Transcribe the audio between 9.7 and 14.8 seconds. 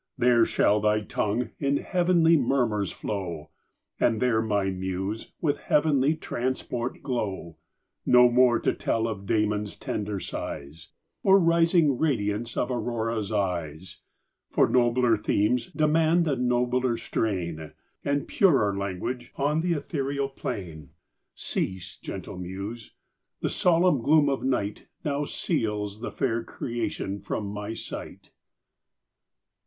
tender sighs, Or rising radiance of Aurora's eyes, For